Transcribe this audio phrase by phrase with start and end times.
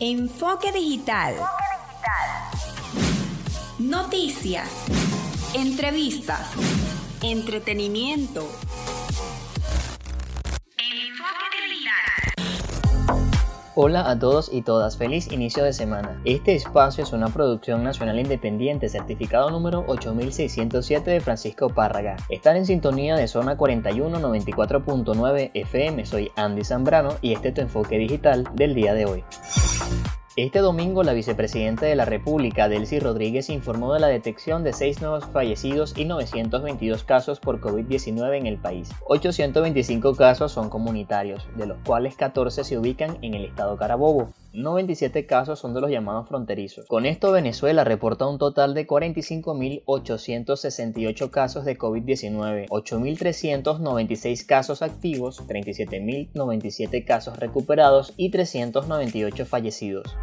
[0.00, 1.34] Enfoque digital.
[3.80, 4.68] Noticias.
[5.56, 6.52] Entrevistas.
[7.20, 8.46] Entretenimiento.
[13.74, 16.20] Hola a todos y todas, feliz inicio de semana.
[16.24, 22.16] Este espacio es una producción nacional independiente certificado número 8607 de Francisco Párraga.
[22.28, 27.60] Están en sintonía de zona 41 94.9 FM, soy Andy Zambrano y este es tu
[27.62, 29.24] enfoque digital del día de hoy.
[30.38, 35.00] Este domingo, la vicepresidenta de la República, Delcy Rodríguez, informó de la detección de seis
[35.00, 38.88] nuevos fallecidos y 922 casos por COVID-19 en el país.
[39.08, 44.32] 825 casos son comunitarios, de los cuales 14 se ubican en el estado Carabobo.
[44.52, 46.86] 97 casos son de los llamados fronterizos.
[46.86, 57.04] Con esto Venezuela reporta un total de 45.868 casos de COVID-19, 8.396 casos activos, 37.097
[57.04, 60.16] casos recuperados y 398 fallecidos.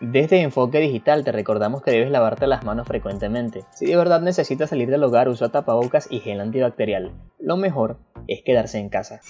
[0.00, 3.64] Desde Enfoque Digital te recordamos que debes lavarte las manos frecuentemente.
[3.74, 7.12] Si de verdad necesitas salir del hogar, usa tapabocas y gel antibacterial.
[7.38, 9.20] Lo mejor es quedarse en casa.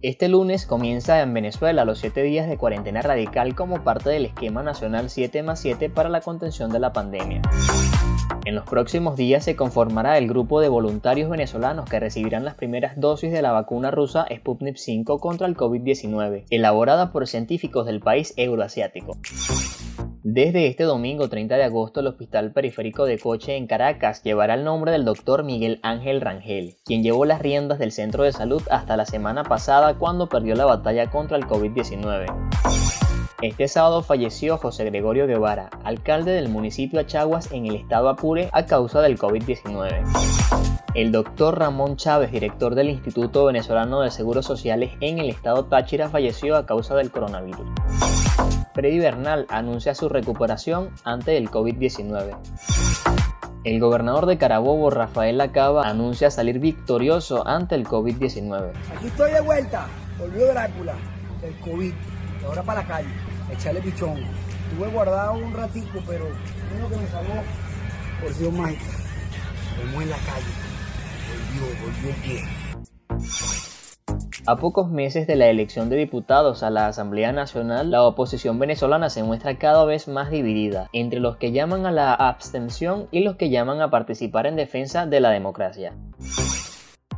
[0.00, 4.62] Este lunes comienza en Venezuela los 7 días de cuarentena radical como parte del esquema
[4.62, 7.42] nacional 7 más 7 para la contención de la pandemia.
[8.44, 13.00] En los próximos días se conformará el grupo de voluntarios venezolanos que recibirán las primeras
[13.00, 18.34] dosis de la vacuna rusa Sputnik 5 contra el COVID-19, elaborada por científicos del país
[18.36, 19.16] euroasiático.
[20.30, 24.62] Desde este domingo 30 de agosto, el Hospital Periférico de Coche en Caracas llevará el
[24.62, 28.98] nombre del doctor Miguel Ángel Rangel, quien llevó las riendas del centro de salud hasta
[28.98, 32.26] la semana pasada cuando perdió la batalla contra el COVID-19.
[33.40, 38.66] Este sábado falleció José Gregorio Guevara, alcalde del municipio Achaguas en el estado Apure a
[38.66, 40.02] causa del COVID-19.
[40.94, 46.10] El doctor Ramón Chávez, director del Instituto Venezolano de Seguros Sociales en el estado Táchira,
[46.10, 47.66] falleció a causa del coronavirus.
[48.78, 52.36] Freddy Bernal anuncia su recuperación ante el COVID-19.
[53.64, 58.70] El gobernador de Carabobo, Rafael Lacaba, anuncia salir victorioso ante el COVID-19.
[58.96, 60.94] Aquí estoy de vuelta, volvió Drácula,
[61.42, 61.92] el COVID,
[62.46, 63.08] ahora para la calle,
[63.50, 64.16] echarle pichón.
[64.70, 66.26] Estuve guardado un ratico, pero
[66.78, 67.34] uno que me salvó
[68.22, 68.84] por Dios mágica.
[69.76, 70.54] Como en la calle,
[71.26, 72.57] volvió, volvió bien.
[74.48, 79.10] A pocos meses de la elección de diputados a la Asamblea Nacional, la oposición venezolana
[79.10, 83.36] se muestra cada vez más dividida entre los que llaman a la abstención y los
[83.36, 85.92] que llaman a participar en defensa de la democracia.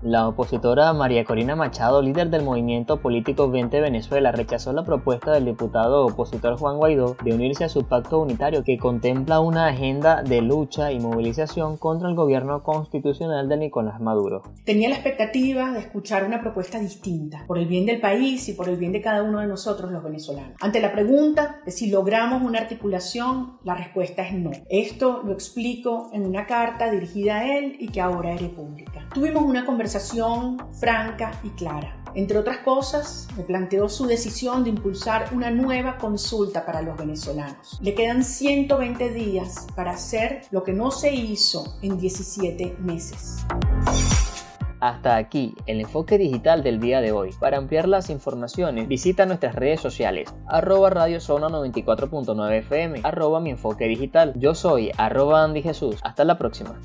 [0.02, 5.44] La opositora María Corina Machado, líder del movimiento político 20 Venezuela, rechazó la propuesta del
[5.44, 10.40] diputado opositor Juan Guaidó de unirse a su pacto unitario que contempla una agenda de
[10.40, 14.42] lucha y movilización contra el gobierno constitucional de Nicolás Maduro.
[14.64, 18.70] Tenía la expectativa de escuchar una propuesta distinta, por el bien del país y por
[18.70, 20.56] el bien de cada uno de nosotros los venezolanos.
[20.62, 24.50] Ante la pregunta de si logramos una articulación, la respuesta es no.
[24.70, 29.06] Esto lo explico en una carta dirigida a él y que ahora es pública.
[29.12, 31.96] Tuvimos una conversación franca y clara.
[32.14, 37.76] Entre otras cosas, me planteó su decisión de impulsar una nueva consulta para los venezolanos.
[37.82, 43.38] Le quedan 120 días para hacer lo que no se hizo en 17 meses.
[44.78, 47.32] Hasta aquí el enfoque digital del día de hoy.
[47.40, 53.50] Para ampliar las informaciones, visita nuestras redes sociales, arroba Radio Zona 94.9 FM, arroba mi
[53.50, 54.34] enfoque digital.
[54.36, 55.96] Yo soy arroba Andy Jesús.
[56.04, 56.76] Hasta la próxima.